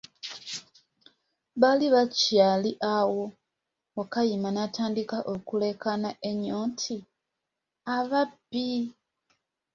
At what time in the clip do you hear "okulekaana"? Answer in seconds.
5.33-6.09